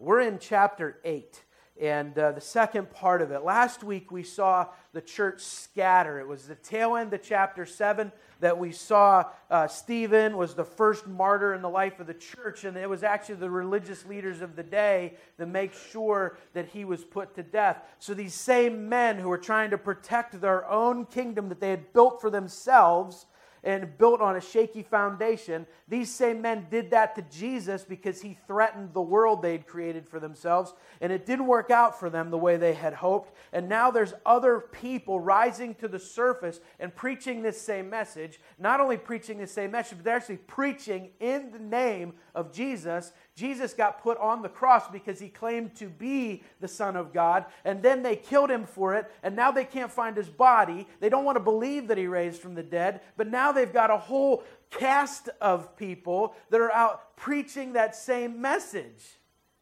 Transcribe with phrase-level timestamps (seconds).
[0.00, 1.42] We're in chapter 8
[1.80, 3.42] and uh, the second part of it.
[3.42, 6.20] Last week we saw the church scatter.
[6.20, 10.64] It was the tail end of chapter 7 that we saw uh, Stephen was the
[10.64, 14.40] first martyr in the life of the church, and it was actually the religious leaders
[14.40, 17.82] of the day that make sure that he was put to death.
[17.98, 21.92] So these same men who were trying to protect their own kingdom that they had
[21.92, 23.26] built for themselves
[23.64, 25.66] and built on a shaky foundation.
[25.88, 30.20] These same men did that to Jesus because he threatened the world they'd created for
[30.20, 33.34] themselves, and it didn't work out for them the way they had hoped.
[33.52, 38.40] And now there's other people rising to the surface and preaching this same message.
[38.58, 43.12] Not only preaching the same message, but they're actually preaching in the name of Jesus
[43.38, 47.46] Jesus got put on the cross because he claimed to be the Son of God,
[47.64, 50.88] and then they killed him for it, and now they can't find his body.
[50.98, 53.92] They don't want to believe that he raised from the dead, but now they've got
[53.92, 59.04] a whole cast of people that are out preaching that same message.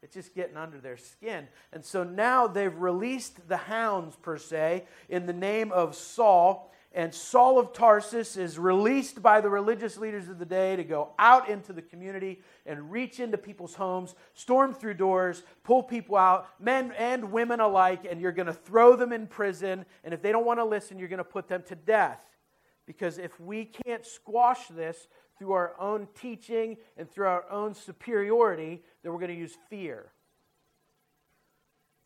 [0.01, 1.47] It's just getting under their skin.
[1.71, 7.13] And so now they've released the hounds, per se, in the name of Saul and
[7.13, 11.49] Saul of Tarsus is released by the religious leaders of the day to go out
[11.49, 16.93] into the community and reach into people's homes, storm through doors, pull people out, men
[16.97, 19.85] and women alike, and you're going to throw them in prison.
[20.03, 22.23] And if they don't want to listen, you're going to put them to death.
[22.85, 28.81] Because if we can't squash this through our own teaching and through our own superiority,
[29.03, 30.11] then we're going to use fear.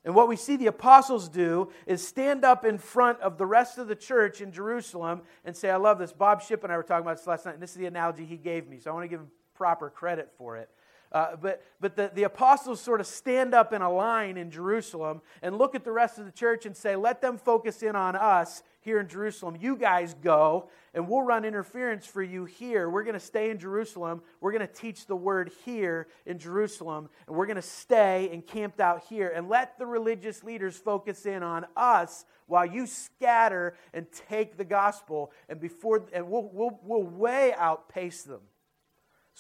[0.04, 3.78] And what we see the apostles do is stand up in front of the rest
[3.78, 6.12] of the church in Jerusalem and say, I love this.
[6.12, 8.26] Bob Ship and I were talking about this last night, and this is the analogy
[8.26, 10.70] he gave me, so I want to give him proper credit for it.
[11.12, 15.22] Uh, but but the, the apostles sort of stand up in a line in Jerusalem
[15.42, 18.16] and look at the rest of the church and say, let them focus in on
[18.16, 19.58] us here in Jerusalem.
[19.60, 22.90] You guys go, and we'll run interference for you here.
[22.90, 24.22] We're going to stay in Jerusalem.
[24.40, 28.46] We're going to teach the word here in Jerusalem, and we're going to stay and
[28.46, 29.32] camped out here.
[29.34, 34.66] And let the religious leaders focus in on us while you scatter and take the
[34.66, 38.42] gospel, and before and we'll, we'll, we'll way outpace them.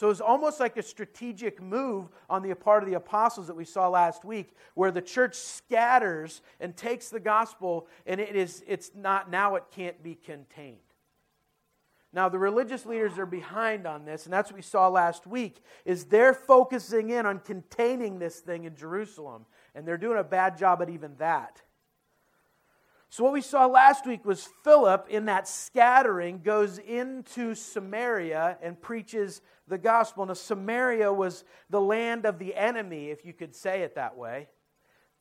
[0.02, 3.66] So it's almost like a strategic move on the part of the apostles that we
[3.66, 8.90] saw last week, where the church scatters and takes the gospel, and it is it's
[8.96, 10.80] not now it can't be contained.
[12.12, 15.62] Now the religious leaders are behind on this, and that's what we saw last week,
[15.86, 19.46] is they're focusing in on containing this thing in Jerusalem,
[19.76, 21.62] and they're doing a bad job at even that.
[23.12, 28.82] So, what we saw last week was Philip, in that scattering, goes into Samaria and
[28.82, 30.26] preaches the gospel.
[30.26, 34.48] Now, Samaria was the land of the enemy, if you could say it that way.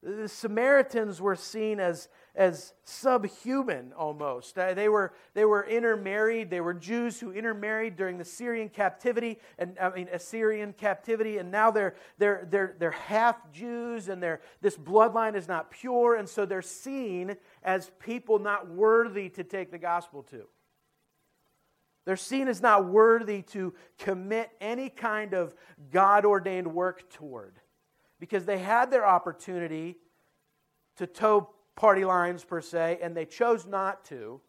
[0.02, 4.56] The Samaritans were seen as, as subhuman almost.
[4.56, 6.48] Uh, they were, they were intermarried.
[6.48, 11.50] They were Jews who intermarried during the Syrian captivity, and I mean Assyrian captivity, and
[11.50, 16.26] now they're, they're, they're, they're half Jews, and they're, this bloodline is not pure, and
[16.26, 20.44] so they're seen as people not worthy to take the gospel to.
[22.06, 25.54] They're seen as not worthy to commit any kind of
[25.92, 27.60] God ordained work toward
[28.20, 29.96] because they had their opportunity
[30.96, 34.40] to toe party lines, per se, and they chose not to.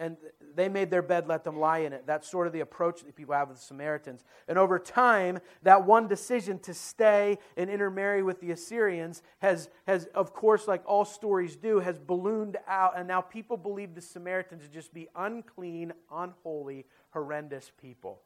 [0.00, 0.16] And
[0.54, 2.04] they made their bed, let them lie in it.
[2.06, 4.24] That's sort of the approach that people have with the Samaritans.
[4.46, 10.06] And over time, that one decision to stay and intermarry with the Assyrians has, has,
[10.14, 12.96] of course, like all stories do, has ballooned out.
[12.96, 18.20] And now people believe the Samaritans to just be unclean, unholy, horrendous people.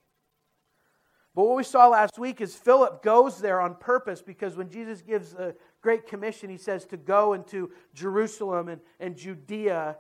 [1.34, 5.00] But what we saw last week is Philip goes there on purpose because when Jesus
[5.00, 9.96] gives the Great Commission, he says to go into Jerusalem and, and Judea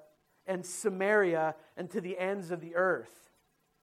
[0.46, 3.22] and Samaria and to the ends of the earth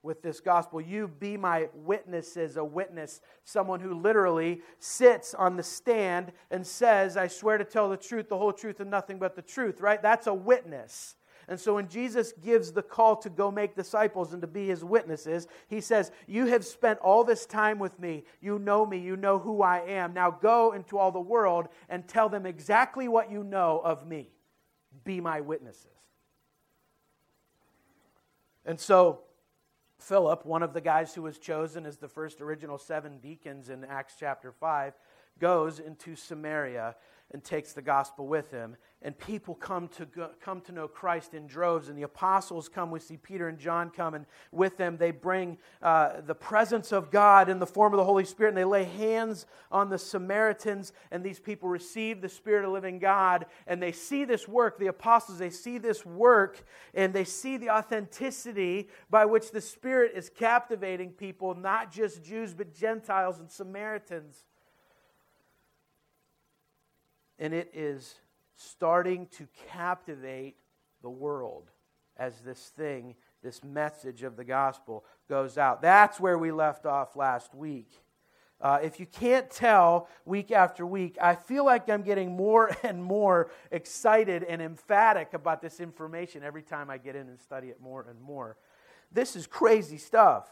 [0.03, 0.79] with this gospel.
[0.79, 7.17] You be my witnesses, a witness, someone who literally sits on the stand and says,
[7.17, 10.01] I swear to tell the truth, the whole truth, and nothing but the truth, right?
[10.01, 11.15] That's a witness.
[11.49, 14.83] And so when Jesus gives the call to go make disciples and to be his
[14.83, 18.23] witnesses, he says, You have spent all this time with me.
[18.39, 18.99] You know me.
[18.99, 20.13] You know who I am.
[20.13, 24.29] Now go into all the world and tell them exactly what you know of me.
[25.03, 25.87] Be my witnesses.
[28.63, 29.21] And so
[29.97, 33.83] Philip, one of the guys who was chosen as the first original seven deacons in
[33.85, 34.93] Acts chapter 5,
[35.39, 36.95] goes into Samaria
[37.31, 38.75] and takes the gospel with him.
[39.01, 41.87] And people come to, go, come to know Christ in droves.
[41.87, 42.91] And the apostles come.
[42.91, 47.09] We see Peter and John come, and with them they bring uh, the presence of
[47.09, 48.49] God in the form of the Holy Spirit.
[48.49, 52.99] And they lay hands on the Samaritans, and these people receive the Spirit of living
[52.99, 53.45] God.
[53.67, 57.69] And they see this work, the apostles, they see this work, and they see the
[57.69, 64.43] authenticity by which the Spirit is captivating people, not just Jews, but Gentiles and Samaritans.
[67.39, 68.15] And it is
[68.55, 70.57] starting to captivate
[71.01, 71.71] the world
[72.17, 75.81] as this thing, this message of the gospel goes out.
[75.81, 77.89] That's where we left off last week.
[78.61, 83.01] Uh, if you can't tell week after week, I feel like I'm getting more and
[83.01, 87.79] more excited and emphatic about this information every time I get in and study it
[87.81, 88.57] more and more.
[89.13, 90.45] This is crazy stuff.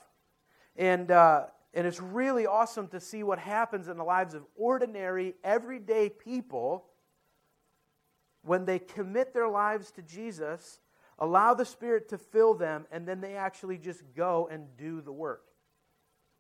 [0.78, 5.36] And, uh, and it's really awesome to see what happens in the lives of ordinary,
[5.44, 6.86] everyday people
[8.48, 10.80] when they commit their lives to Jesus,
[11.20, 15.12] allow the Spirit to fill them, and then they actually just go and do the
[15.12, 15.44] work.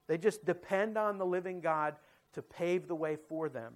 [0.08, 1.96] They just depend on the living God
[2.34, 3.74] to pave the way for them.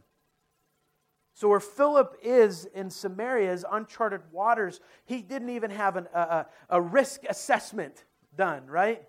[1.34, 6.82] So, where Philip is in Samaria's uncharted waters, he didn't even have an, a, a
[6.82, 8.04] risk assessment
[8.36, 9.04] done, right?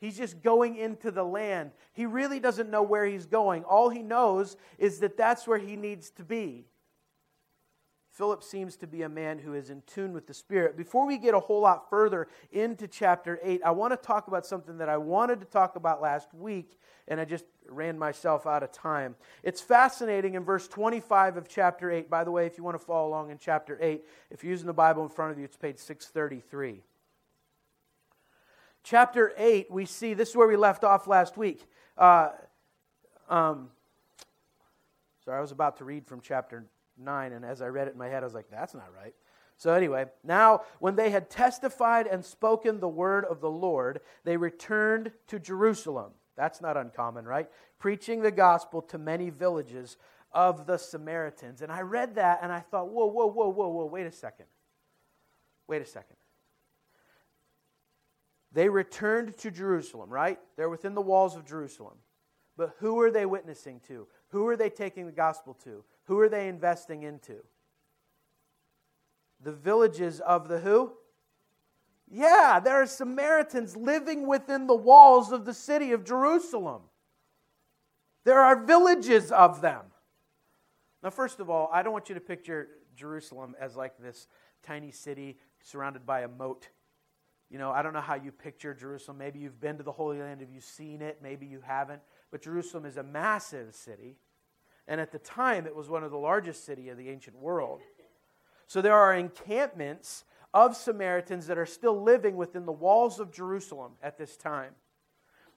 [0.00, 1.72] He's just going into the land.
[1.92, 3.64] He really doesn't know where he's going.
[3.64, 6.64] All he knows is that that's where he needs to be.
[8.12, 10.76] Philip seems to be a man who is in tune with the Spirit.
[10.76, 14.44] Before we get a whole lot further into chapter 8, I want to talk about
[14.44, 18.62] something that I wanted to talk about last week, and I just ran myself out
[18.62, 19.14] of time.
[19.42, 22.10] It's fascinating in verse 25 of chapter 8.
[22.10, 24.66] By the way, if you want to follow along in chapter 8, if you're using
[24.66, 26.82] the Bible in front of you, it's page 633.
[28.82, 31.64] Chapter 8, we see this is where we left off last week.
[31.96, 32.30] Uh,
[33.28, 33.68] um,
[35.24, 36.64] sorry, I was about to read from chapter
[36.98, 39.14] 9, and as I read it in my head, I was like, that's not right.
[39.56, 44.38] So, anyway, now when they had testified and spoken the word of the Lord, they
[44.38, 46.12] returned to Jerusalem.
[46.34, 47.50] That's not uncommon, right?
[47.78, 49.98] Preaching the gospel to many villages
[50.32, 51.60] of the Samaritans.
[51.60, 54.46] And I read that and I thought, whoa, whoa, whoa, whoa, whoa, wait a second.
[55.66, 56.16] Wait a second.
[58.52, 60.38] They returned to Jerusalem, right?
[60.56, 61.94] They're within the walls of Jerusalem.
[62.56, 64.06] But who are they witnessing to?
[64.30, 65.84] Who are they taking the gospel to?
[66.04, 67.36] Who are they investing into?
[69.42, 70.92] The villages of the who?
[72.10, 76.82] Yeah, there are Samaritans living within the walls of the city of Jerusalem.
[78.24, 79.82] There are villages of them.
[81.02, 84.26] Now, first of all, I don't want you to picture Jerusalem as like this
[84.62, 86.68] tiny city surrounded by a moat.
[87.50, 89.18] You know, I don't know how you picture Jerusalem.
[89.18, 90.40] Maybe you've been to the Holy Land.
[90.40, 91.18] Have you seen it?
[91.20, 92.00] Maybe you haven't.
[92.30, 94.16] But Jerusalem is a massive city.
[94.86, 97.80] And at the time, it was one of the largest cities of the ancient world.
[98.66, 100.24] So there are encampments
[100.54, 104.72] of Samaritans that are still living within the walls of Jerusalem at this time.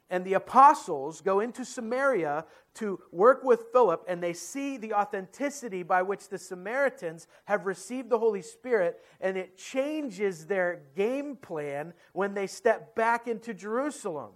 [0.09, 2.45] And the apostles go into Samaria
[2.75, 8.09] to work with Philip, and they see the authenticity by which the Samaritans have received
[8.09, 14.31] the Holy Spirit, and it changes their game plan when they step back into Jerusalem.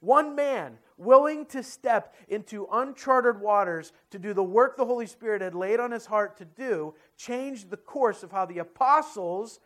[0.00, 5.42] One man willing to step into uncharted waters to do the work the Holy Spirit
[5.42, 9.60] had laid on his heart to do changed the course of how the apostles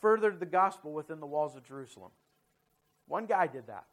[0.00, 2.10] furthered the gospel within the walls of Jerusalem.
[3.06, 3.84] One guy did that.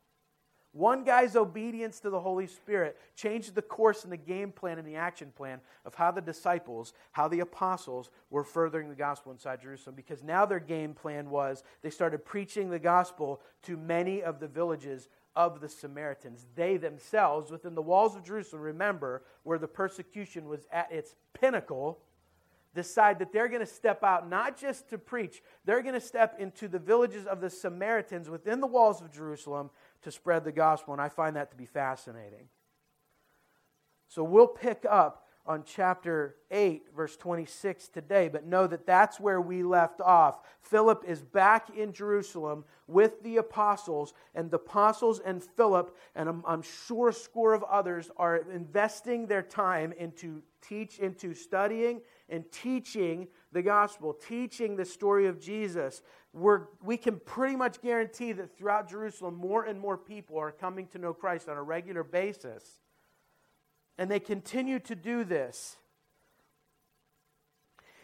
[0.71, 4.87] One guy's obedience to the Holy Spirit changed the course and the game plan and
[4.87, 9.61] the action plan of how the disciples, how the apostles were furthering the gospel inside
[9.61, 14.39] Jerusalem because now their game plan was they started preaching the gospel to many of
[14.39, 16.45] the villages of the Samaritans.
[16.55, 21.99] They themselves, within the walls of Jerusalem, remember, where the persecution was at its pinnacle,
[22.75, 26.39] decide that they're going to step out not just to preach, they're going to step
[26.39, 29.69] into the villages of the Samaritans within the walls of Jerusalem
[30.03, 32.47] to spread the gospel, and I find that to be fascinating.
[34.07, 39.41] So we'll pick up on chapter 8, verse 26 today, but know that that's where
[39.41, 40.41] we left off.
[40.61, 46.43] Philip is back in Jerusalem with the apostles, and the apostles and Philip, and I'm,
[46.45, 52.49] I'm, sure a score of others, are investing their time into teach, into studying and
[52.51, 56.01] teaching the gospel, teaching the story of Jesus
[56.33, 60.87] we're, we can pretty much guarantee that throughout Jerusalem, more and more people are coming
[60.87, 62.79] to know Christ on a regular basis.
[63.97, 65.77] And they continue to do this.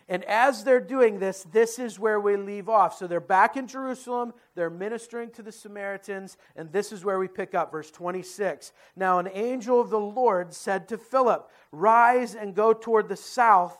[0.07, 2.95] And as they're doing this, this is where we leave off.
[2.95, 7.27] So they're back in Jerusalem, they're ministering to the Samaritans, and this is where we
[7.27, 8.71] pick up, verse 26.
[8.95, 13.79] Now, an angel of the Lord said to Philip, Rise and go toward the south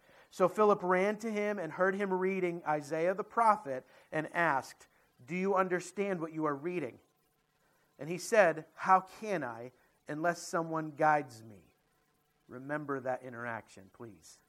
[0.31, 4.87] So Philip ran to him and heard him reading Isaiah the prophet and asked,
[5.27, 6.97] Do you understand what you are reading?
[7.99, 9.71] And he said, How can I
[10.07, 11.63] unless someone guides me?
[12.47, 14.39] Remember that interaction, please.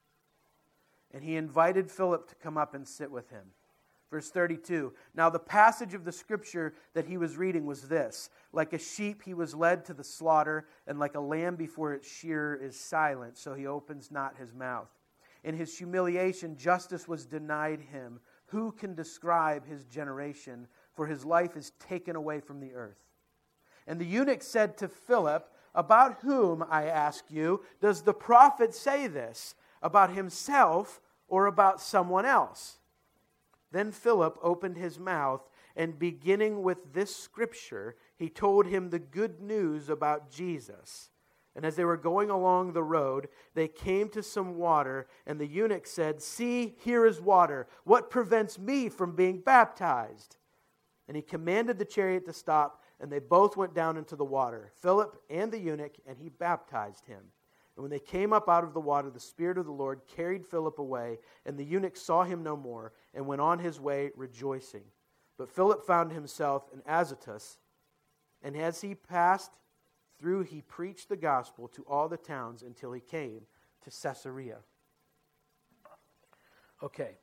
[1.12, 3.46] And he invited Philip to come up and sit with him.
[4.08, 8.72] Verse 32 Now, the passage of the scripture that he was reading was this Like
[8.72, 12.54] a sheep, he was led to the slaughter, and like a lamb before its shearer
[12.54, 14.88] is silent, so he opens not his mouth.
[15.44, 18.20] In his humiliation, justice was denied him.
[18.46, 20.68] Who can describe his generation?
[20.94, 22.98] For his life is taken away from the earth.
[23.86, 29.06] And the eunuch said to Philip, About whom, I ask you, does the prophet say
[29.06, 29.54] this?
[29.82, 32.78] About himself or about someone else?
[33.72, 39.40] Then Philip opened his mouth, and beginning with this scripture, he told him the good
[39.40, 41.08] news about Jesus.
[41.54, 45.46] And as they were going along the road, they came to some water, and the
[45.46, 47.66] eunuch said, See, here is water.
[47.84, 50.36] What prevents me from being baptized?
[51.08, 54.72] And he commanded the chariot to stop, and they both went down into the water,
[54.80, 57.22] Philip and the eunuch, and he baptized him.
[57.76, 60.46] And when they came up out of the water, the Spirit of the Lord carried
[60.46, 64.84] Philip away, and the eunuch saw him no more, and went on his way rejoicing.
[65.36, 67.58] But Philip found himself in Azotus,
[68.42, 69.52] and as he passed
[70.22, 73.40] through, he preached the gospel to all the towns until he came
[73.82, 74.58] to Caesarea.
[76.80, 77.18] Okay.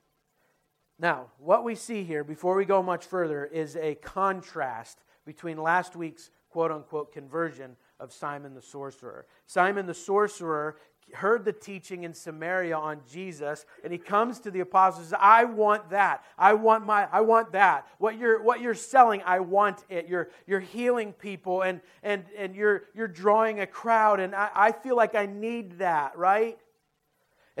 [0.98, 5.96] Now, what we see here, before we go much further, is a contrast between last
[5.96, 9.26] week's quote unquote conversion of Simon the sorcerer.
[9.46, 10.76] Simon the sorcerer
[11.12, 15.44] heard the teaching in Samaria on Jesus, and he comes to the apostles says, I
[15.44, 16.24] want that.
[16.38, 17.86] I want my I want that.
[17.98, 20.08] What you're what you're selling, I want it.
[20.08, 24.72] You're you're healing people and and and you're you're drawing a crowd, and I, I
[24.72, 26.58] feel like I need that, right?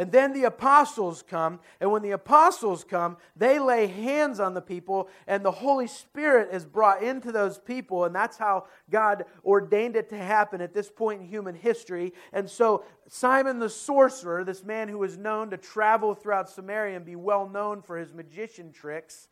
[0.00, 4.62] And then the apostles come, and when the apostles come, they lay hands on the
[4.62, 9.96] people, and the Holy Spirit is brought into those people, and that's how God ordained
[9.96, 12.14] it to happen at this point in human history.
[12.32, 17.04] And so, Simon the sorcerer, this man who was known to travel throughout Samaria and
[17.04, 19.28] be well known for his magician tricks,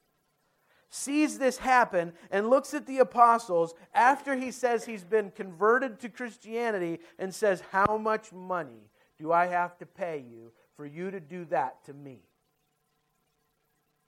[0.91, 6.11] sees this happen and looks at the apostles after he says he's been converted to
[6.11, 8.91] Christianity and says, How much money?
[9.19, 12.21] Do I have to pay you for you to do that to me?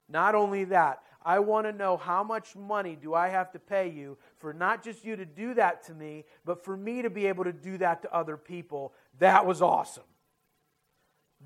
[0.09, 3.91] Not only that, I want to know how much money do I have to pay
[3.91, 7.27] you for not just you to do that to me, but for me to be
[7.27, 8.93] able to do that to other people.
[9.19, 10.05] That was awesome.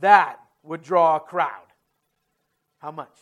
[0.00, 1.66] That would draw a crowd.
[2.78, 3.16] How much?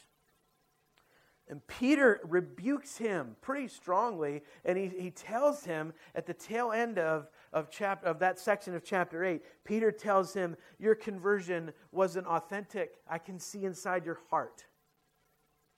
[1.49, 6.99] And Peter rebukes him pretty strongly, and he, he tells him at the tail end
[6.99, 12.27] of, of, chap- of that section of chapter 8, Peter tells him, Your conversion wasn't
[12.27, 12.97] authentic.
[13.09, 14.65] I can see inside your heart.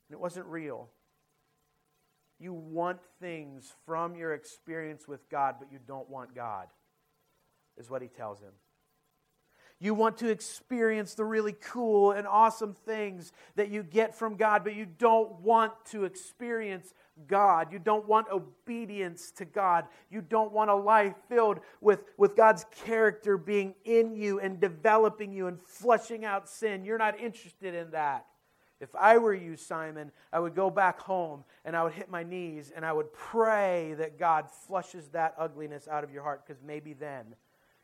[0.09, 0.89] And it wasn't real.
[2.39, 6.67] You want things from your experience with God, but you don't want God,
[7.77, 8.53] is what he tells him.
[9.85, 14.65] You want to experience the really cool and awesome things that you get from God,
[14.65, 16.95] but you don't want to experience
[17.29, 17.71] God.
[17.71, 19.85] You don't want obedience to God.
[20.11, 25.35] You don't want a life filled with, with God's character being in you and developing
[25.35, 26.87] you and flushing out sin.
[26.87, 28.25] You're not interested in that.
[28.81, 32.23] If I were you, Simon, I would go back home and I would hit my
[32.23, 36.63] knees and I would pray that God flushes that ugliness out of your heart because
[36.63, 37.35] maybe then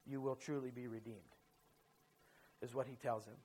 [0.06, 1.18] you will truly be redeemed,
[2.62, 3.36] is what he tells him.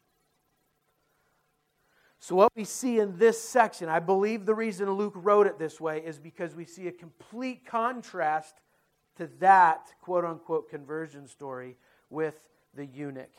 [2.19, 5.79] So, what we see in this section, I believe the reason Luke wrote it this
[5.79, 8.55] way is because we see a complete contrast
[9.17, 11.77] to that quote unquote conversion story
[12.09, 12.39] with
[12.73, 13.29] the eunuch.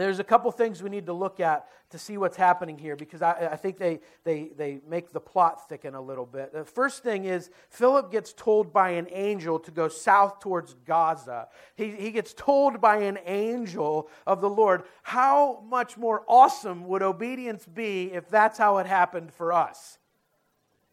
[0.00, 3.20] There's a couple things we need to look at to see what's happening here because
[3.20, 6.54] I, I, think they, they, they make the plot thicken a little bit.
[6.54, 11.48] The first thing is Philip gets told by an angel to go south towards Gaza.
[11.74, 14.84] He, he gets told by an angel of the Lord.
[15.02, 19.98] How much more awesome would obedience be if that's how it happened for us?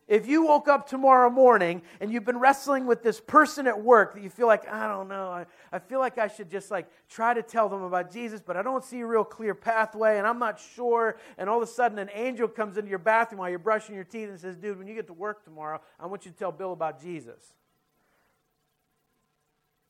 [0.07, 4.13] If you woke up tomorrow morning and you've been wrestling with this person at work
[4.13, 6.87] that you feel like, I don't know, I, I feel like I should just like
[7.09, 10.25] try to tell them about Jesus, but I don't see a real clear pathway and
[10.25, 11.17] I'm not sure.
[11.37, 14.05] And all of a sudden an angel comes into your bathroom while you're brushing your
[14.05, 16.53] teeth and says, Dude, when you get to work tomorrow, I want you to tell
[16.53, 17.53] Bill about Jesus.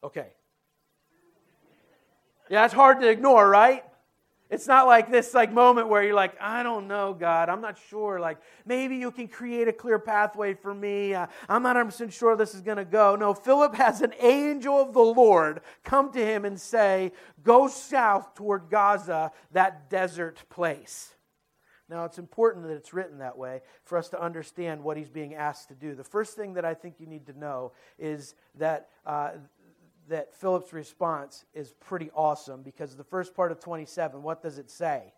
[0.04, 0.30] Okay.
[2.50, 3.84] Yeah, it's hard to ignore, right?
[4.50, 7.78] It's not like this like moment where you're like, I don't know, God, I'm not
[7.90, 8.20] sure.
[8.20, 11.14] Like maybe you can create a clear pathway for me.
[11.14, 13.16] Uh, I'm not 100 sure this is going to go.
[13.16, 17.12] No, Philip has an angel of the Lord come to him and say,
[17.44, 21.14] "Go south toward Gaza, that desert place."
[21.90, 25.36] Now, it's important that it's written that way for us to understand what he's being
[25.36, 25.96] asked to do.
[25.96, 29.32] The first thing that I think you need to know is that uh,
[30.10, 34.70] that Philip's response is pretty awesome because the first part of 27, what does it
[34.70, 35.14] say?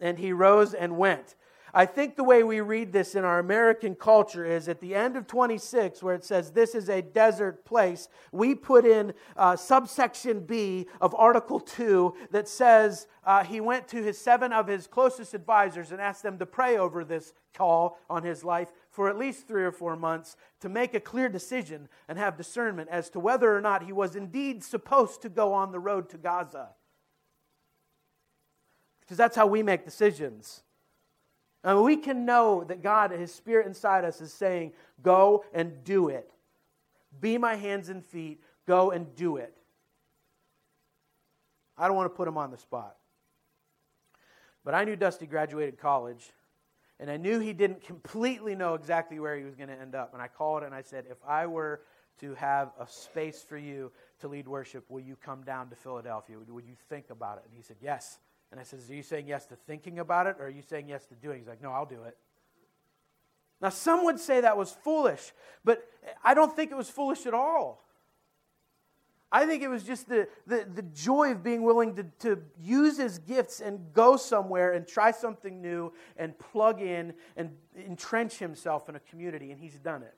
[0.00, 1.34] And he rose and went.
[1.74, 5.16] I think the way we read this in our American culture is at the end
[5.16, 10.40] of 26, where it says this is a desert place, we put in uh, subsection
[10.40, 15.34] B of Article 2 that says uh, he went to his seven of his closest
[15.34, 19.46] advisors and asked them to pray over this call on his life for at least
[19.46, 23.54] three or four months to make a clear decision and have discernment as to whether
[23.54, 26.70] or not he was indeed supposed to go on the road to Gaza.
[29.00, 30.62] Because that's how we make decisions.
[31.62, 34.72] And we can know that God, His Spirit inside us, is saying,
[35.02, 36.30] Go and do it.
[37.20, 38.42] Be my hands and feet.
[38.66, 39.54] Go and do it.
[41.76, 42.96] I don't want to put him on the spot.
[44.64, 46.32] But I knew Dusty graduated college,
[46.98, 50.14] and I knew he didn't completely know exactly where he was going to end up.
[50.14, 51.82] And I called and I said, If I were
[52.20, 56.36] to have a space for you to lead worship, will you come down to Philadelphia?
[56.48, 57.44] Would you think about it?
[57.44, 58.18] And he said, Yes.
[58.50, 60.88] And I said, Are you saying yes to thinking about it, or are you saying
[60.88, 61.40] yes to doing?
[61.40, 62.16] He's like, No, I'll do it.
[63.60, 65.32] Now, some would say that was foolish,
[65.64, 65.82] but
[66.22, 67.85] I don't think it was foolish at all.
[69.36, 72.96] I think it was just the, the, the joy of being willing to, to use
[72.96, 78.88] his gifts and go somewhere and try something new and plug in and entrench himself
[78.88, 80.14] in a community, and he's done it.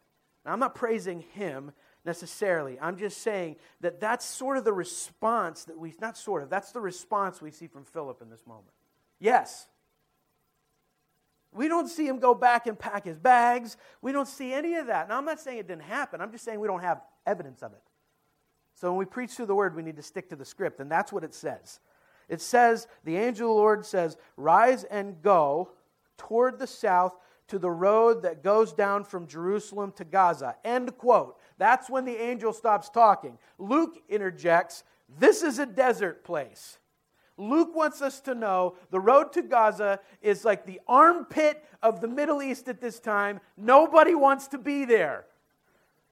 [0.47, 1.73] Now, I'm not praising him
[2.05, 2.79] necessarily.
[2.81, 6.71] I'm just saying that that's sort of the response that we, not sort of, that's
[6.71, 8.71] the response we see from Philip in this moment.
[9.19, 9.67] Yes.
[11.51, 13.77] We don't see him go back and pack his bags.
[14.01, 15.09] We don't see any of that.
[15.09, 16.21] Now, I'm not saying it didn't happen.
[16.21, 17.83] I'm just saying we don't have evidence of it.
[18.80, 20.88] So when we preach through the word, we need to stick to the script, and
[20.88, 21.80] that's what it says.
[22.28, 25.70] It says, the angel of the Lord says, Rise and go
[26.16, 27.16] toward the south
[27.49, 30.54] to the road that goes down from Jerusalem to Gaza.
[30.64, 31.41] End quote.
[31.56, 33.38] That's when the angel stops talking.
[33.58, 34.84] Luke interjects,
[35.19, 36.78] This is a desert place.
[37.36, 42.08] Luke wants us to know the road to Gaza is like the armpit of the
[42.08, 43.41] Middle East at this time.
[43.56, 45.25] Nobody wants to be there.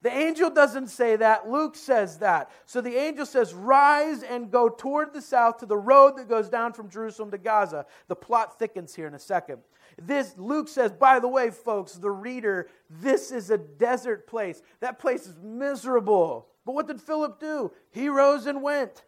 [0.02, 1.48] The angel doesn't say that.
[1.48, 2.50] Luke says that.
[2.66, 6.48] So the angel says, Rise and go toward the south to the road that goes
[6.48, 7.86] down from Jerusalem to Gaza.
[8.08, 9.58] The plot thickens here in a second.
[10.00, 14.60] This, Luke says, by the way, folks, the reader, this is a desert place.
[14.80, 16.48] That place is miserable.
[16.66, 17.72] But what did Philip do?
[17.90, 19.04] He rose and went.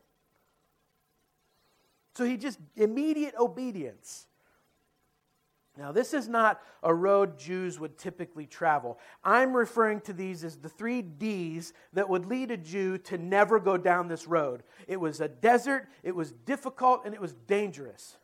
[2.14, 4.27] So he just, immediate obedience.
[5.78, 8.98] Now, this is not a road Jews would typically travel.
[9.22, 13.60] I'm referring to these as the three D's that would lead a Jew to never
[13.60, 14.64] go down this road.
[14.88, 18.16] It was a desert, it was difficult, and it was dangerous.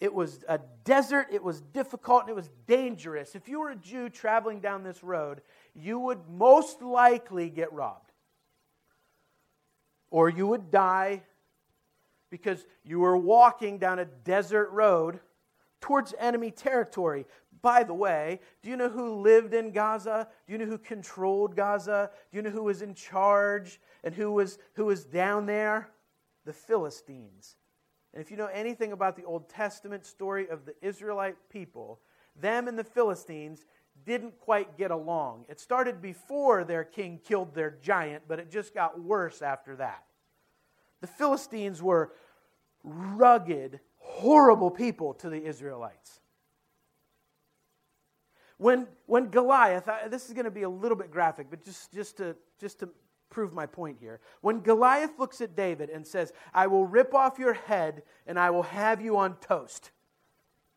[0.00, 3.34] It was a desert, it was difficult, and it was dangerous.
[3.34, 5.42] If you were a Jew traveling down this road,
[5.74, 8.12] you would most likely get robbed.
[10.10, 11.22] Or you would die
[12.30, 15.20] because you were walking down a desert road
[15.80, 17.26] towards enemy territory.
[17.62, 20.28] By the way, do you know who lived in Gaza?
[20.46, 22.10] Do you know who controlled Gaza?
[22.30, 25.90] Do you know who was in charge and who was, who was down there?
[26.44, 27.56] The Philistines.
[28.12, 32.00] And if you know anything about the Old Testament story of the Israelite people,
[32.34, 33.64] them and the Philistines
[34.04, 35.44] didn't quite get along.
[35.48, 40.05] It started before their king killed their giant, but it just got worse after that.
[41.00, 42.12] The Philistines were
[42.82, 46.20] rugged, horrible people to the Israelites.
[48.58, 52.16] When, when Goliath, this is going to be a little bit graphic, but just, just,
[52.18, 52.88] to, just to
[53.28, 54.20] prove my point here.
[54.40, 58.50] When Goliath looks at David and says, I will rip off your head and I
[58.50, 59.90] will have you on toast.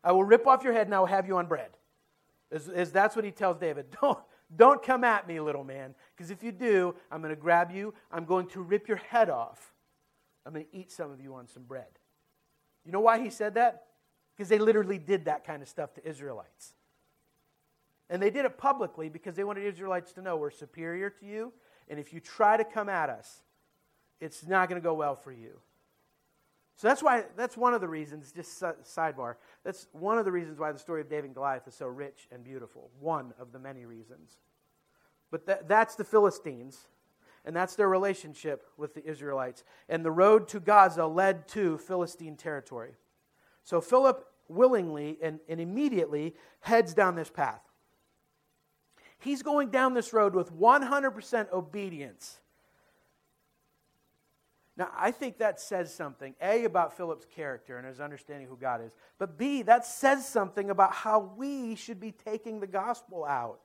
[0.04, 1.70] I will rip off your head and I will have you on bread.
[2.52, 3.86] Is, is that's what he tells David.
[4.02, 4.20] Don't,
[4.56, 7.94] don't come at me, little man, because if you do, I'm going to grab you,
[8.12, 9.76] I'm going to rip your head off.
[10.46, 12.00] I'm going to eat some of you on some bread.
[12.86, 13.84] You know why he said that?
[14.36, 16.74] Because they literally did that kind of stuff to Israelites.
[18.10, 21.54] And they did it publicly because they wanted Israelites to know we're superior to you
[21.90, 23.42] and if you try to come at us,
[24.22, 25.60] it's not going to go well for you.
[26.76, 30.60] So that's why that's one of the reasons, just sidebar, that's one of the reasons
[30.60, 32.90] why the story of David and Goliath is so rich and beautiful.
[33.00, 34.38] One of the many reasons.
[35.30, 36.88] But that, that's the Philistines.
[37.50, 39.64] And that's their relationship with the Israelites.
[39.90, 42.92] And the road to Gaza led to Philistine territory.
[43.64, 47.64] So Philip willingly and, and immediately heads down this path.
[49.18, 52.40] He's going down this road with 100% obedience.
[54.78, 58.86] Now, I think that says something, A, about Philip's character and his understanding who God
[58.86, 63.62] is, but B, that says something about how we should be taking the gospel out.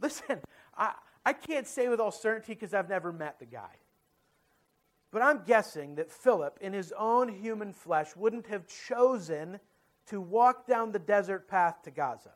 [0.00, 0.38] Listen,
[0.78, 0.92] I,
[1.26, 3.74] I can't say with all certainty because I've never met the guy.
[5.10, 9.58] But I'm guessing that Philip, in his own human flesh, wouldn't have chosen
[10.06, 12.30] to walk down the desert path to Gaza.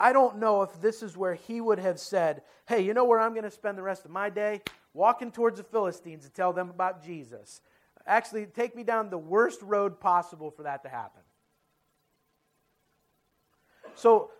[0.00, 3.20] I don't know if this is where he would have said, Hey, you know where
[3.20, 4.62] I'm going to spend the rest of my day?
[4.94, 7.60] Walking towards the Philistines to tell them about Jesus.
[8.06, 11.22] Actually, take me down the worst road possible for that to happen.
[13.96, 14.30] So,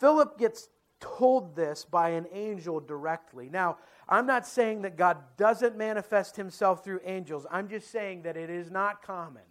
[0.00, 0.68] Philip gets
[1.04, 3.50] told this by an angel directly.
[3.50, 3.76] Now,
[4.08, 7.46] I'm not saying that God doesn't manifest himself through angels.
[7.50, 9.42] I'm just saying that it is not common.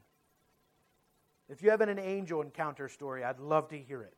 [1.50, 4.16] If you have an angel encounter story, I'd love to hear it.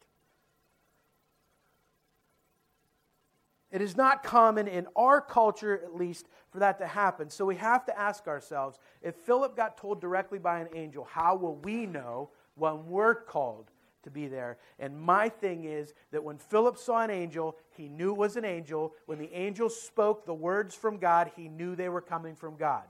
[3.72, 7.30] It is not common in our culture, at least, for that to happen.
[7.30, 11.36] So we have to ask ourselves if Philip got told directly by an angel, how
[11.36, 13.72] will we know when we're called
[14.06, 14.58] to be there?
[14.80, 18.46] And my thing is that when Philip saw an angel, he knew it was an
[18.46, 18.94] angel.
[19.06, 22.86] When the angel spoke the words from God, he knew they were coming from God.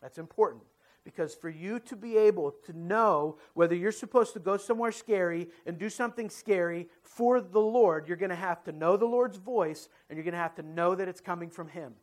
[0.00, 0.64] That's important.
[1.04, 5.48] Because for you to be able to know whether you're supposed to go somewhere scary
[5.66, 9.38] and do something scary for the Lord, you're going to have to know the Lord's
[9.38, 11.94] voice and you're going to have to know that it's coming from Him.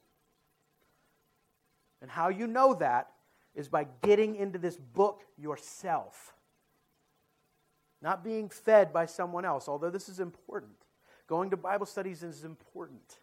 [2.01, 3.09] And how you know that
[3.55, 6.34] is by getting into this book yourself,
[8.05, 10.77] not being fed by someone else, although this is important.
[11.25, 13.17] Going to Bible studies is important.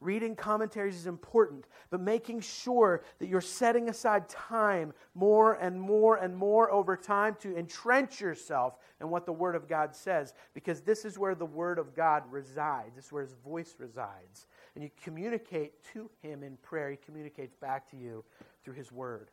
[0.00, 6.16] Reading commentaries is important, but making sure that you're setting aside time more and more
[6.16, 10.82] and more over time to entrench yourself in what the Word of God says, because
[10.82, 12.94] this is where the Word of God resides.
[12.94, 14.46] This is where His voice resides.
[14.76, 18.24] And you communicate to Him in prayer, He communicates back to you
[18.62, 19.30] through His Word.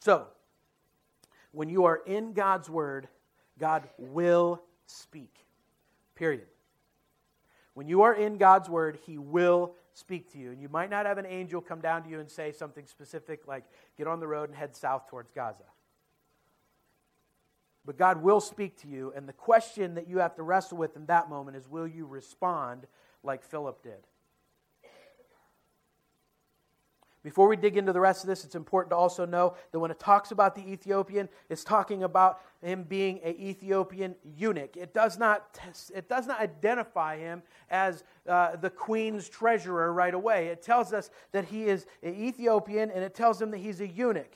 [0.00, 0.26] So,
[1.52, 3.08] when you are in God's Word,
[3.58, 5.34] God will speak.
[6.14, 6.46] Period.
[7.74, 10.50] When you are in God's word, He will speak to you.
[10.50, 13.46] And you might not have an angel come down to you and say something specific
[13.46, 13.64] like,
[13.96, 15.64] get on the road and head south towards Gaza.
[17.84, 19.12] But God will speak to you.
[19.16, 22.06] And the question that you have to wrestle with in that moment is will you
[22.06, 22.86] respond
[23.22, 24.06] like Philip did?
[27.22, 29.92] Before we dig into the rest of this, it's important to also know that when
[29.92, 34.76] it talks about the Ethiopian, it's talking about him being an Ethiopian eunuch.
[34.76, 35.56] It does not,
[35.94, 40.48] it does not identify him as uh, the queen's treasurer right away.
[40.48, 43.86] It tells us that he is an Ethiopian and it tells him that he's a
[43.86, 44.34] eunuch.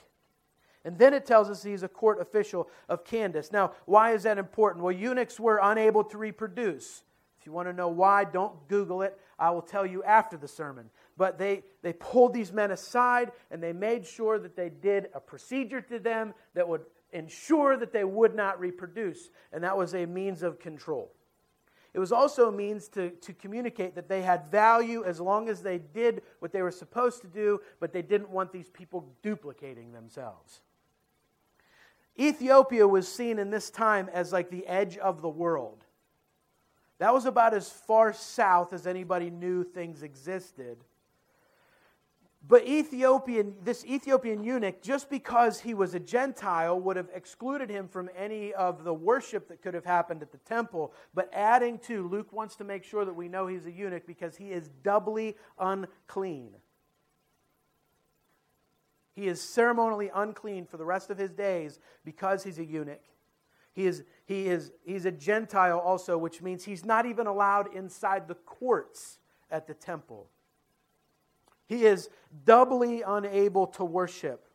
[0.84, 3.50] And then it tells us he's a court official of Candace.
[3.50, 4.84] Now, why is that important?
[4.84, 7.02] Well, eunuchs were unable to reproduce.
[7.40, 9.18] If you want to know why, don't Google it.
[9.36, 13.62] I will tell you after the sermon but they, they pulled these men aside and
[13.62, 18.04] they made sure that they did a procedure to them that would ensure that they
[18.04, 19.30] would not reproduce.
[19.52, 21.10] And that was a means of control.
[21.94, 25.62] It was also a means to, to communicate that they had value as long as
[25.62, 29.92] they did what they were supposed to do, but they didn't want these people duplicating
[29.92, 30.60] themselves.
[32.18, 35.84] Ethiopia was seen in this time as like the edge of the world.
[36.98, 40.78] That was about as far south as anybody knew things existed.
[42.48, 47.88] But Ethiopian, this Ethiopian eunuch, just because he was a Gentile, would have excluded him
[47.88, 50.92] from any of the worship that could have happened at the temple.
[51.12, 54.36] But adding to, Luke wants to make sure that we know he's a eunuch because
[54.36, 56.52] he is doubly unclean.
[59.16, 63.02] He is ceremonially unclean for the rest of his days because he's a eunuch.
[63.72, 68.28] He is, he is, he's a Gentile also, which means he's not even allowed inside
[68.28, 69.18] the courts
[69.50, 70.30] at the temple.
[71.66, 72.08] He is
[72.44, 74.46] doubly unable to worship.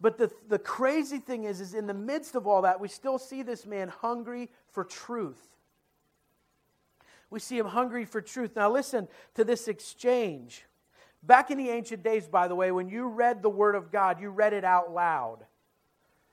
[0.00, 3.18] But the, the crazy thing is, is in the midst of all that, we still
[3.18, 5.46] see this man hungry for truth.
[7.28, 8.56] We see him hungry for truth.
[8.56, 10.64] Now, listen to this exchange.
[11.22, 14.20] Back in the ancient days, by the way, when you read the Word of God,
[14.20, 15.44] you read it out loud.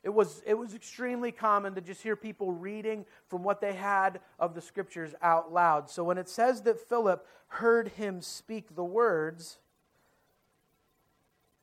[0.02, 4.22] It was, it was extremely common to just hear people reading from what they had
[4.40, 5.90] of the Scriptures out loud.
[5.90, 9.60] So when it says that Philip heard him speak the words,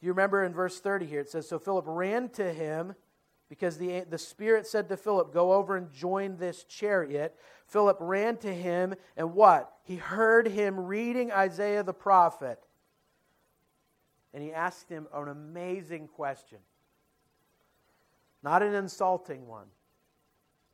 [0.05, 2.95] you remember in verse 30 here, it says, So Philip ran to him
[3.49, 7.35] because the, the Spirit said to Philip, Go over and join this chariot.
[7.67, 9.73] Philip ran to him, and what?
[9.83, 12.59] He heard him reading Isaiah the prophet.
[14.35, 16.59] And he asked him an amazing question.
[18.43, 19.69] Not an insulting one,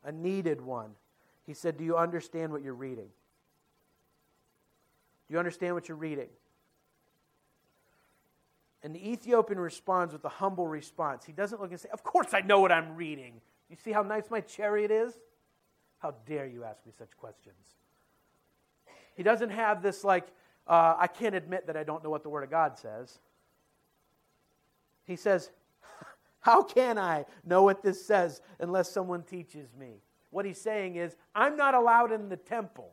[0.03, 0.90] a needed one.
[1.47, 3.11] He said, Do you understand what you're reading?
[5.29, 6.31] Do you understand what you're reading?
[8.83, 11.25] And the Ethiopian responds with a humble response.
[11.25, 13.40] He doesn't look and say, Of course I know what I'm reading.
[13.69, 15.14] You see how nice my chariot is?
[15.99, 17.77] How dare you ask me such questions?
[19.14, 20.27] He doesn't have this, like,
[20.66, 23.19] uh, I can't admit that I don't know what the Word of God says.
[25.05, 25.51] He says,
[26.40, 30.01] How can I know what this says unless someone teaches me?
[30.31, 32.93] What he's saying is, I'm not allowed in the temple.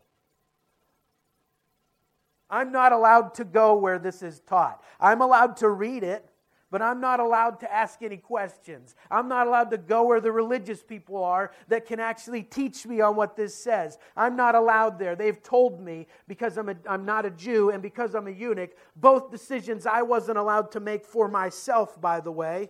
[2.50, 4.84] I'm not allowed to go where this is taught.
[5.00, 6.30] I'm allowed to read it,
[6.70, 8.96] but I'm not allowed to ask any questions.
[9.10, 13.00] I'm not allowed to go where the religious people are that can actually teach me
[13.00, 13.98] on what this says.
[14.16, 15.16] I'm not allowed there.
[15.16, 18.72] They've told me because I'm, a, I'm not a Jew and because I'm a eunuch,
[18.96, 22.70] both decisions I wasn't allowed to make for myself, by the way.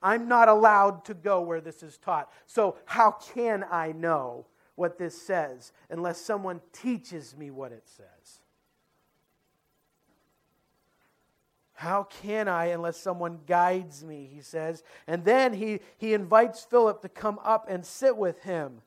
[0.00, 2.30] I'm not allowed to go where this is taught.
[2.46, 8.40] So, how can I know what this says unless someone teaches me what it says?
[11.74, 14.30] How can I unless someone guides me?
[14.32, 14.84] He says.
[15.06, 18.80] And then he, he invites Philip to come up and sit with him.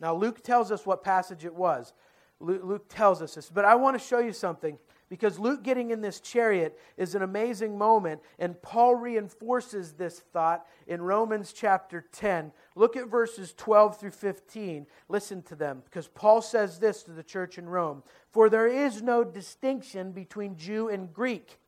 [0.00, 1.92] Now, Luke tells us what passage it was.
[2.40, 3.50] Luke, Luke tells us this.
[3.50, 4.78] But I want to show you something
[5.12, 10.64] because Luke getting in this chariot is an amazing moment, and Paul reinforces this thought
[10.86, 12.50] in Romans chapter 10.
[12.76, 14.86] Look at verses 12 through 15.
[15.10, 19.02] Listen to them, because Paul says this to the church in Rome For there is
[19.02, 21.58] no distinction between Jew and Greek,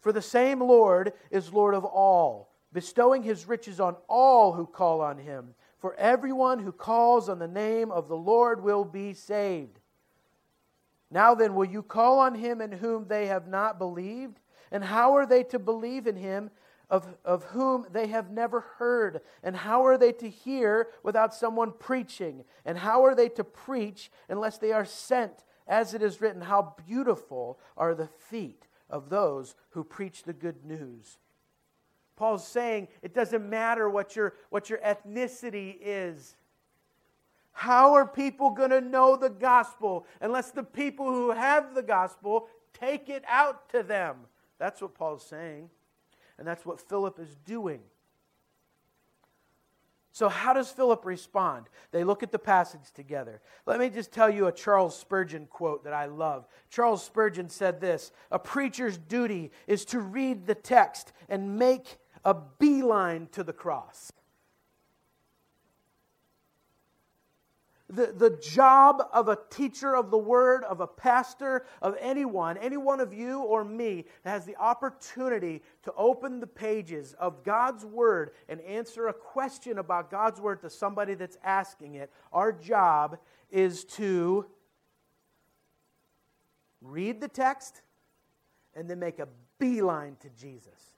[0.00, 5.00] for the same Lord is Lord of all, bestowing his riches on all who call
[5.00, 5.56] on him.
[5.78, 9.80] For everyone who calls on the name of the Lord will be saved.
[11.14, 14.40] Now then, will you call on him in whom they have not believed?
[14.72, 16.50] And how are they to believe in him
[16.90, 19.20] of, of whom they have never heard?
[19.44, 22.44] And how are they to hear without someone preaching?
[22.64, 25.44] And how are they to preach unless they are sent?
[25.68, 30.64] As it is written, How beautiful are the feet of those who preach the good
[30.64, 31.18] news.
[32.16, 36.36] Paul's saying it doesn't matter what your, what your ethnicity is.
[37.54, 42.48] How are people going to know the gospel unless the people who have the gospel
[42.78, 44.16] take it out to them?
[44.58, 45.70] That's what Paul's saying.
[46.36, 47.80] And that's what Philip is doing.
[50.10, 51.66] So, how does Philip respond?
[51.90, 53.40] They look at the passage together.
[53.66, 56.46] Let me just tell you a Charles Spurgeon quote that I love.
[56.70, 62.34] Charles Spurgeon said this A preacher's duty is to read the text and make a
[62.34, 64.12] beeline to the cross.
[67.94, 72.76] The, the job of a teacher of the word, of a pastor, of anyone, any
[72.76, 77.84] one of you or me that has the opportunity to open the pages of God's
[77.84, 83.18] word and answer a question about God's word to somebody that's asking it, our job
[83.50, 84.46] is to
[86.82, 87.82] read the text
[88.74, 89.28] and then make a
[89.58, 90.96] beeline to Jesus.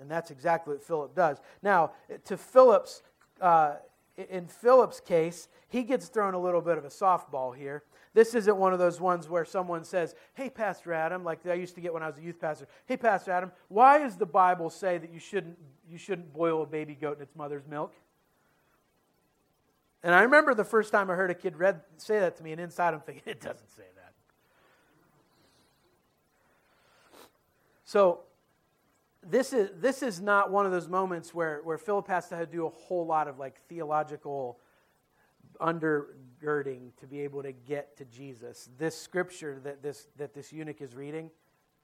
[0.00, 1.38] And that's exactly what Philip does.
[1.62, 1.92] Now,
[2.24, 3.02] to Philip's.
[3.40, 3.74] Uh,
[4.16, 7.82] in Philip's case, he gets thrown a little bit of a softball here.
[8.14, 11.74] This isn't one of those ones where someone says, Hey, Pastor Adam, like I used
[11.76, 14.68] to get when I was a youth pastor, Hey, Pastor Adam, why does the Bible
[14.68, 17.94] say that you shouldn't, you shouldn't boil a baby goat in its mother's milk?
[20.02, 22.52] And I remember the first time I heard a kid read, say that to me,
[22.52, 24.12] and inside I'm thinking, It doesn't say that.
[27.84, 28.20] So
[29.28, 32.66] this is, this is not one of those moments where, where Philip has to do
[32.66, 34.58] a whole lot of like theological
[35.60, 38.68] undergirding to be able to get to Jesus.
[38.78, 41.30] This scripture that this, that this eunuch is reading,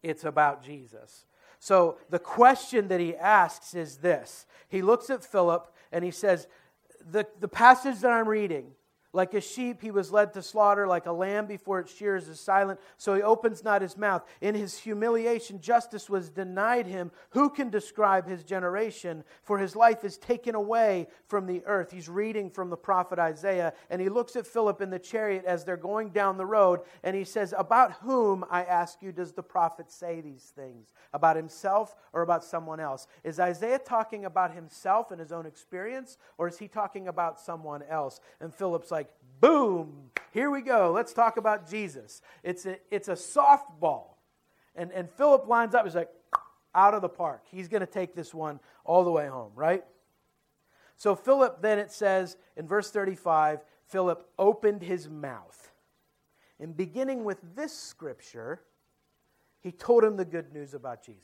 [0.03, 1.27] it's about Jesus.
[1.61, 6.47] So the question that he asks is this He looks at Philip and he says,
[7.11, 8.73] The, the passage that I'm reading,
[9.19, 10.87] like a sheep, he was led to slaughter.
[10.87, 14.23] Like a lamb before its shears is silent, so he opens not his mouth.
[14.41, 17.11] In his humiliation, justice was denied him.
[17.31, 19.25] Who can describe his generation?
[19.43, 21.91] For his life is taken away from the earth.
[21.91, 25.65] He's reading from the prophet Isaiah, and he looks at Philip in the chariot as
[25.65, 29.43] they're going down the road, and he says, About whom, I ask you, does the
[29.43, 30.93] prophet say these things?
[31.13, 33.09] About himself or about someone else?
[33.25, 37.83] Is Isaiah talking about himself and his own experience, or is he talking about someone
[37.83, 38.21] else?
[38.41, 39.08] And Philip's like,
[39.41, 40.93] boom, here we go.
[40.93, 42.23] Let's talk about Jesus.
[42.43, 44.15] It's a, it's a softball.
[44.75, 45.85] And, and Philip lines up.
[45.85, 46.11] He's like,
[46.75, 47.43] out of the park.
[47.51, 49.85] He's going to take this one all the way home, right?
[50.97, 55.73] So Philip, then it says in verse 35, Philip opened his mouth.
[56.61, 58.61] And beginning with this scripture,
[59.61, 61.23] he told him the good news about Jesus.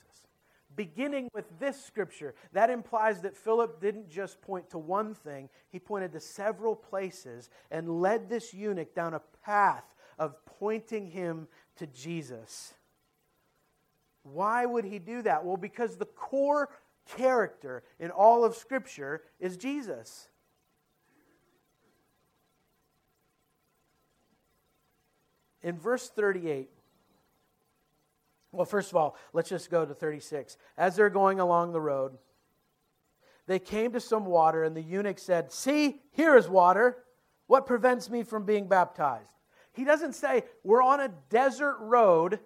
[0.76, 5.78] Beginning with this scripture, that implies that Philip didn't just point to one thing, he
[5.78, 11.86] pointed to several places and led this eunuch down a path of pointing him to
[11.86, 12.74] Jesus.
[14.22, 15.44] Why would he do that?
[15.44, 16.70] Well, because the core
[17.16, 20.28] character in all of Scripture is Jesus.
[25.62, 26.68] In verse 38,
[28.54, 30.56] well, first of all, let's just go to 36.
[30.76, 32.16] As they're going along the road,
[33.46, 36.98] they came to some water, and the eunuch said, See, here is water.
[37.46, 39.28] What prevents me from being baptized?
[39.72, 42.40] He doesn't say, We're on a desert road,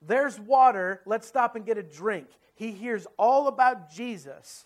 [0.00, 2.28] there's water, let's stop and get a drink.
[2.54, 4.64] He hears all about Jesus.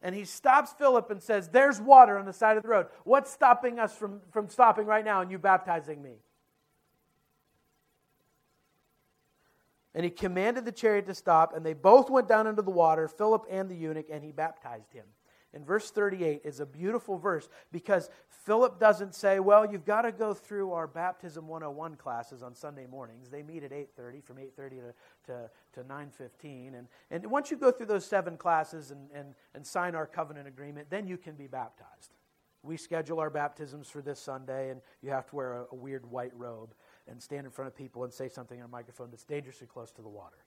[0.00, 2.86] And he stops Philip and says, There's water on the side of the road.
[3.04, 6.16] What's stopping us from, from stopping right now and you baptizing me?
[9.94, 13.08] And he commanded the chariot to stop, and they both went down into the water,
[13.08, 15.04] Philip and the eunuch, and he baptized him.
[15.54, 20.12] And verse 38 is a beautiful verse because Philip doesn't say, well, you've got to
[20.12, 23.28] go through our baptism 101 classes on Sunday mornings.
[23.28, 24.94] They meet at 8.30, from 8.30 to,
[25.26, 26.78] to, to 9.15.
[26.78, 30.48] And, and once you go through those seven classes and, and, and sign our covenant
[30.48, 32.14] agreement, then you can be baptized.
[32.62, 36.10] We schedule our baptisms for this Sunday, and you have to wear a, a weird
[36.10, 36.74] white robe
[37.08, 39.90] and stand in front of people and say something on a microphone that's dangerously close
[39.92, 40.38] to the water.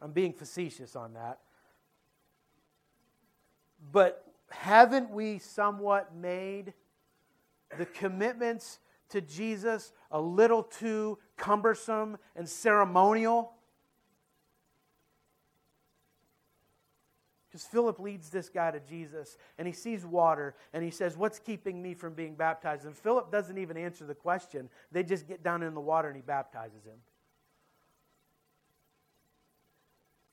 [0.00, 1.40] I'm being facetious on that.
[3.92, 6.72] But haven't we somewhat made
[7.78, 13.52] the commitments to Jesus a little too cumbersome and ceremonial?
[17.56, 21.38] Because Philip leads this guy to Jesus and he sees water and he says, What's
[21.38, 22.84] keeping me from being baptized?
[22.84, 24.68] And Philip doesn't even answer the question.
[24.92, 26.98] They just get down in the water and he baptizes him.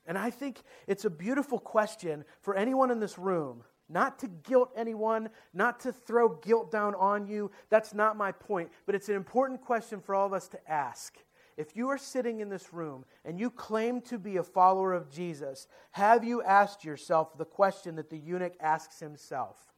[0.04, 3.64] And I think it's a beautiful question for anyone in this room.
[3.88, 7.50] Not to guilt anyone, not to throw guilt down on you.
[7.70, 8.70] That's not my point.
[8.84, 11.16] But it's an important question for all of us to ask.
[11.56, 15.10] If you are sitting in this room and you claim to be a follower of
[15.10, 19.72] Jesus, have you asked yourself the question that the eunuch asks himself?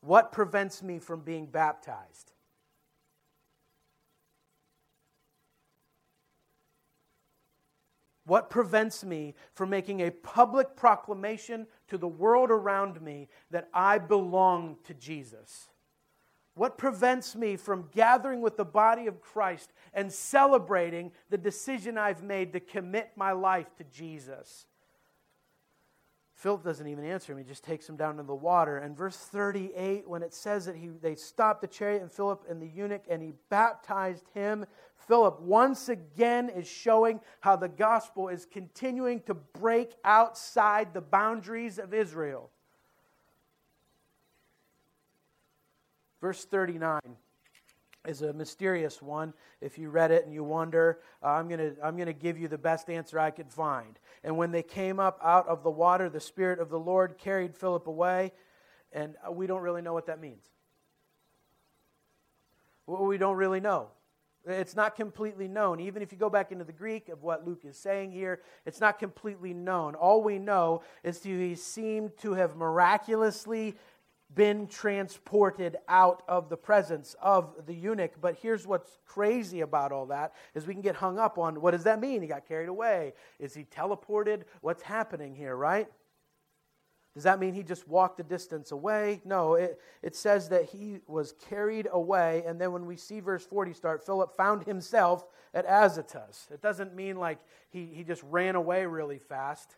[0.00, 2.32] What prevents me from being baptized?
[8.28, 13.96] What prevents me from making a public proclamation to the world around me that I
[13.96, 15.70] belong to Jesus?
[16.58, 22.24] What prevents me from gathering with the body of Christ and celebrating the decision I've
[22.24, 24.66] made to commit my life to Jesus?
[26.34, 27.38] Philip doesn't even answer him.
[27.38, 28.78] He just takes him down to the water.
[28.78, 32.60] And verse 38, when it says that he, they stopped the chariot and Philip and
[32.60, 34.66] the eunuch, and he baptized him,
[34.96, 41.78] Philip once again is showing how the gospel is continuing to break outside the boundaries
[41.78, 42.50] of Israel.
[46.20, 47.00] Verse 39
[48.06, 49.34] is a mysterious one.
[49.60, 52.38] If you read it and you wonder, uh, I'm going to I'm going to give
[52.38, 53.98] you the best answer I could find.
[54.24, 57.54] And when they came up out of the water, the Spirit of the Lord carried
[57.54, 58.32] Philip away.
[58.92, 60.44] And uh, we don't really know what that means.
[62.86, 63.88] Well, we don't really know.
[64.46, 65.78] It's not completely known.
[65.78, 68.80] Even if you go back into the Greek of what Luke is saying here, it's
[68.80, 69.94] not completely known.
[69.94, 73.76] All we know is that he seemed to have miraculously
[74.34, 78.12] been transported out of the presence of the eunuch.
[78.20, 81.70] But here's what's crazy about all that is we can get hung up on what
[81.70, 82.20] does that mean?
[82.20, 83.14] He got carried away.
[83.38, 84.42] Is he teleported?
[84.60, 85.88] What's happening here, right?
[87.14, 89.20] Does that mean he just walked a distance away?
[89.24, 92.44] No, it, it says that he was carried away.
[92.46, 96.46] And then when we see verse 40 start, Philip found himself at Azotus.
[96.52, 97.38] It doesn't mean like
[97.70, 99.74] he, he just ran away really fast.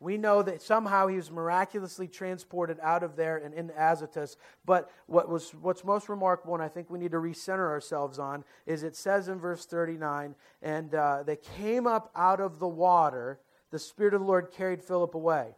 [0.00, 4.36] We know that somehow he was miraculously transported out of there and into Azotus.
[4.64, 8.44] But what was, what's most remarkable, and I think we need to recenter ourselves on,
[8.64, 13.40] is it says in verse 39 and uh, they came up out of the water,
[13.70, 15.56] the Spirit of the Lord carried Philip away.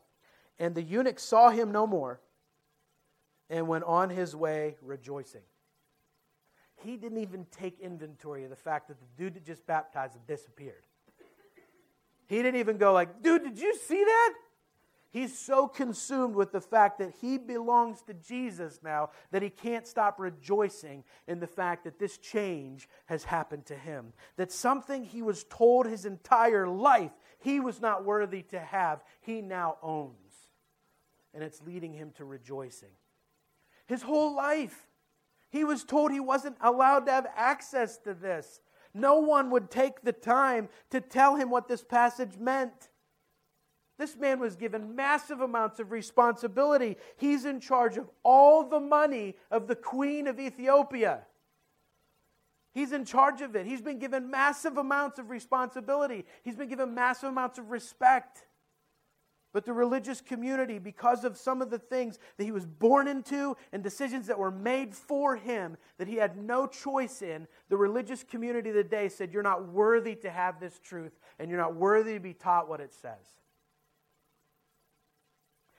[0.58, 2.20] And the eunuch saw him no more
[3.50, 5.42] and went on his way rejoicing.
[6.76, 10.26] He didn't even take inventory of the fact that the dude that just baptized had
[10.26, 10.84] disappeared.
[12.30, 14.34] He didn't even go like, dude, did you see that?
[15.10, 19.84] He's so consumed with the fact that he belongs to Jesus now that he can't
[19.84, 24.12] stop rejoicing in the fact that this change has happened to him.
[24.36, 27.10] That something he was told his entire life
[27.40, 30.14] he was not worthy to have, he now owns.
[31.34, 32.94] And it's leading him to rejoicing.
[33.86, 34.86] His whole life,
[35.50, 38.60] he was told he wasn't allowed to have access to this.
[38.92, 42.90] No one would take the time to tell him what this passage meant.
[43.98, 46.96] This man was given massive amounts of responsibility.
[47.16, 51.26] He's in charge of all the money of the queen of Ethiopia.
[52.72, 53.66] He's in charge of it.
[53.66, 56.24] He's been given massive amounts of responsibility.
[56.42, 58.46] He's been given massive amounts of respect.
[59.52, 63.56] But the religious community, because of some of the things that he was born into
[63.72, 68.22] and decisions that were made for him that he had no choice in, the religious
[68.22, 71.74] community of the day said, You're not worthy to have this truth, and you're not
[71.74, 73.40] worthy to be taught what it says.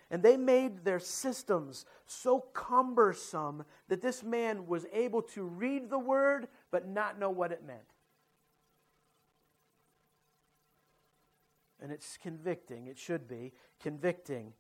[0.10, 5.98] And they made their systems so cumbersome that this man was able to read the
[5.98, 7.80] word but not know what it meant.
[11.82, 12.88] And it's convicting.
[12.88, 14.54] It should be convicting.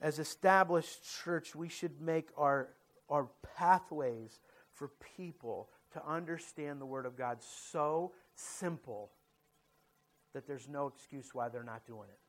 [0.00, 2.68] As established church, we should make our,
[3.08, 4.40] our pathways
[4.72, 9.10] for people to understand the Word of God so simple
[10.32, 12.20] that there's no excuse why they're not doing it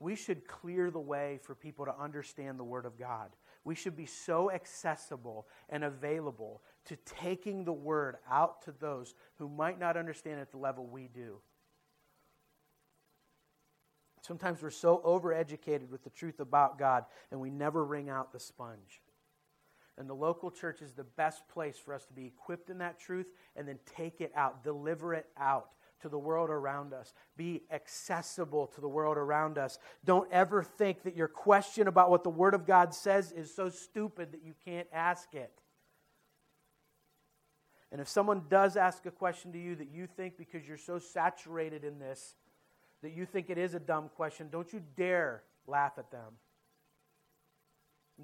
[0.00, 3.30] we should clear the way for people to understand the Word of God.
[3.64, 9.48] We should be so accessible and available to taking the Word out to those who
[9.48, 11.36] might not understand at the level we do.
[14.22, 18.40] Sometimes we're so overeducated with the truth about God and we never wring out the
[18.40, 19.00] sponge.
[19.96, 23.00] And the local church is the best place for us to be equipped in that
[23.00, 23.26] truth
[23.56, 25.70] and then take it out, deliver it out
[26.02, 27.12] to the world around us.
[27.36, 29.78] Be accessible to the world around us.
[30.04, 33.68] Don't ever think that your question about what the Word of God says is so
[33.68, 35.52] stupid that you can't ask it.
[37.90, 40.98] And if someone does ask a question to you that you think because you're so
[40.98, 42.34] saturated in this
[43.02, 46.34] that you think it is a dumb question, don't you dare laugh at them.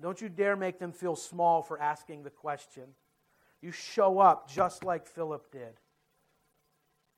[0.01, 2.85] Don't you dare make them feel small for asking the question.
[3.63, 5.79] You show up just like Philip did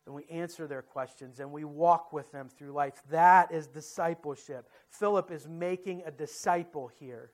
[0.06, 3.02] and we answer their questions and we walk with them through life.
[3.10, 4.68] That is discipleship.
[4.88, 7.32] Philip is making a disciple here.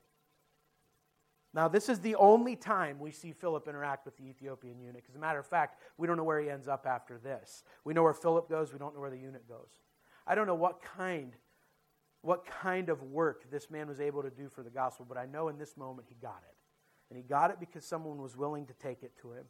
[1.55, 5.05] Now, this is the only time we see Philip interact with the Ethiopian eunuch.
[5.09, 7.63] As a matter of fact, we don't know where he ends up after this.
[7.85, 9.69] We know where Philip goes, we don't know where the eunuch goes.
[10.27, 11.33] I don't know what kind
[12.23, 15.27] what kind of work this man was able to do for the gospel, but I
[15.27, 16.55] know in this moment he got it.
[17.11, 19.45] And he got it because someone was willing to take it to him.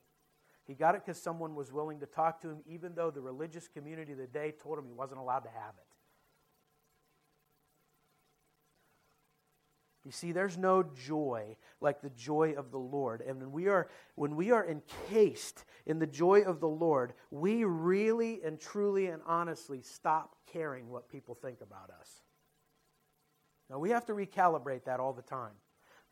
[0.65, 3.69] He got it because someone was willing to talk to him, even though the religious
[3.69, 5.92] community of the day told him he wasn't allowed to have it.
[10.05, 13.21] You see, there's no joy like the joy of the Lord.
[13.21, 17.65] And when we are, when we are encased in the joy of the Lord, we
[17.65, 22.23] really and truly and honestly stop caring what people think about us.
[23.71, 25.53] Now, we have to recalibrate that all the time.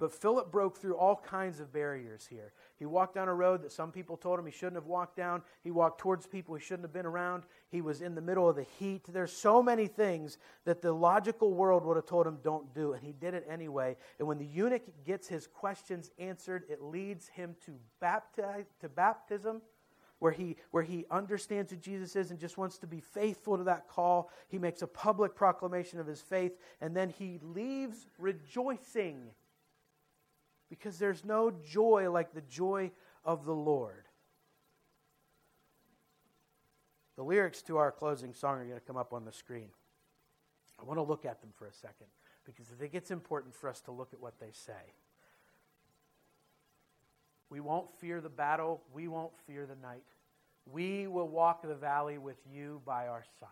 [0.00, 2.54] But Philip broke through all kinds of barriers here.
[2.78, 5.42] He walked down a road that some people told him he shouldn't have walked down.
[5.62, 7.42] He walked towards people he shouldn't have been around.
[7.68, 9.04] He was in the middle of the heat.
[9.06, 13.04] There's so many things that the logical world would have told him don't do, and
[13.04, 13.94] he did it anyway.
[14.18, 19.60] And when the eunuch gets his questions answered, it leads him to, baptize, to baptism.
[20.18, 23.64] Where he, where he understands who Jesus is and just wants to be faithful to
[23.64, 24.30] that call.
[24.48, 29.30] He makes a public proclamation of his faith, and then he leaves rejoicing
[30.70, 32.90] because there's no joy like the joy
[33.24, 34.04] of the Lord.
[37.16, 39.68] The lyrics to our closing song are going to come up on the screen.
[40.80, 42.06] I want to look at them for a second
[42.46, 44.94] because I think it's important for us to look at what they say.
[47.50, 50.04] We won't fear the battle, we won't fear the night.
[50.64, 53.48] We will walk the valley with you by our side.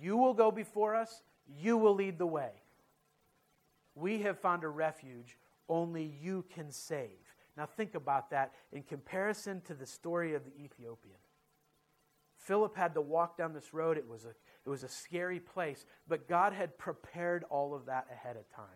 [0.00, 2.50] You will go before us, you will lead the way.
[3.94, 5.36] We have found a refuge
[5.72, 7.34] only you can save.
[7.56, 11.16] Now, think about that in comparison to the story of the Ethiopian.
[12.36, 13.96] Philip had to walk down this road.
[13.96, 18.06] It was, a, it was a scary place, but God had prepared all of that
[18.12, 18.66] ahead of time.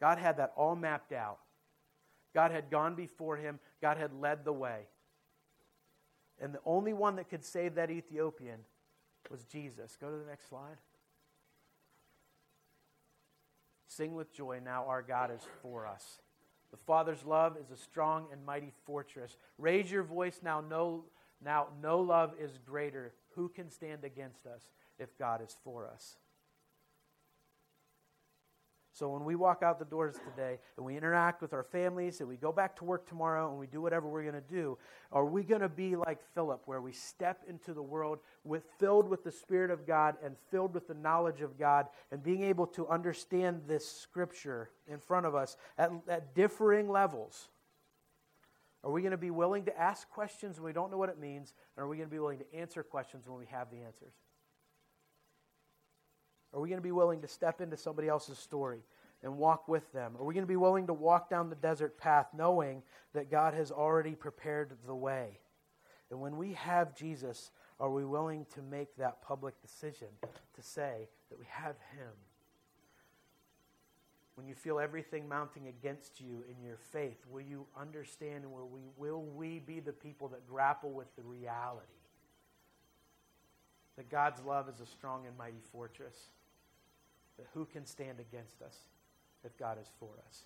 [0.00, 1.38] God had that all mapped out.
[2.34, 4.88] God had gone before him, God had led the way.
[6.38, 8.58] And the only one that could save that Ethiopian
[9.30, 9.96] was Jesus.
[9.98, 10.76] Go to the next slide.
[13.96, 16.20] Sing with joy now, our God is for us.
[16.70, 19.36] The Father's love is a strong and mighty fortress.
[19.58, 21.04] Raise your voice now, no,
[21.42, 23.12] now no love is greater.
[23.34, 24.70] Who can stand against us?
[24.98, 26.16] if God is for us.
[28.96, 32.28] So when we walk out the doors today and we interact with our families and
[32.30, 34.78] we go back to work tomorrow and we do whatever we're going to do,
[35.12, 39.06] are we going to be like Philip where we step into the world with filled
[39.06, 42.66] with the spirit of God and filled with the knowledge of God and being able
[42.68, 47.48] to understand this scripture in front of us at, at differing levels?
[48.82, 51.20] Are we going to be willing to ask questions when we don't know what it
[51.20, 51.52] means?
[51.76, 54.14] And are we going to be willing to answer questions when we have the answers?
[56.56, 58.80] Are we going to be willing to step into somebody else's story
[59.22, 60.14] and walk with them?
[60.18, 62.82] Are we going to be willing to walk down the desert path knowing
[63.12, 65.38] that God has already prepared the way?
[66.10, 71.08] And when we have Jesus, are we willing to make that public decision to say
[71.28, 72.12] that we have Him?
[74.36, 78.68] When you feel everything mounting against you in your faith, will you understand and will
[78.68, 81.86] we, will we be the people that grapple with the reality
[83.96, 86.16] that God's love is a strong and mighty fortress?
[87.38, 88.76] That who can stand against us
[89.44, 90.42] if God is for us?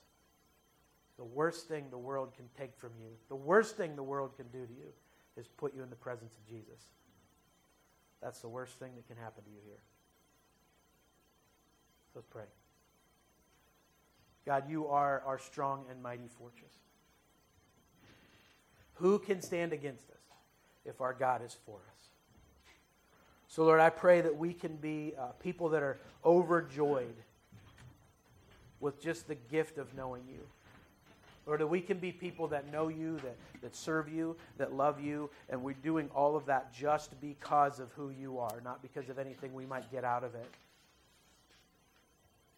[1.16, 4.46] The worst thing the world can take from you, the worst thing the world can
[4.48, 4.92] do to you,
[5.36, 6.88] is put you in the presence of Jesus.
[8.22, 9.80] That's the worst thing that can happen to you here.
[12.14, 12.44] Let's pray.
[14.46, 16.72] God, you are our strong and mighty fortress.
[18.94, 20.22] Who can stand against us
[20.84, 21.89] if our God is for us?
[23.50, 27.16] So, Lord, I pray that we can be uh, people that are overjoyed
[28.78, 30.38] with just the gift of knowing you.
[31.46, 35.00] Lord, that we can be people that know you, that, that serve you, that love
[35.00, 39.08] you, and we're doing all of that just because of who you are, not because
[39.08, 40.48] of anything we might get out of it.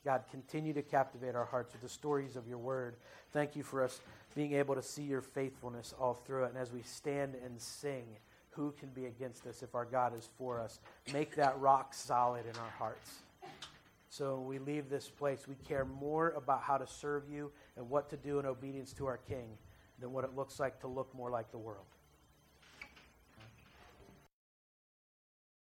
[0.05, 2.97] God, continue to captivate our hearts with the stories of your word.
[3.33, 3.99] Thank you for us
[4.35, 6.49] being able to see your faithfulness all through it.
[6.51, 8.05] And as we stand and sing,
[8.53, 10.81] who can be against us if our God is for us?
[11.13, 13.23] Make that rock solid in our hearts.
[14.09, 18.11] So we leave this place, we care more about how to serve you and what
[18.11, 19.49] to do in obedience to our King
[19.99, 21.87] than what it looks like to look more like the world.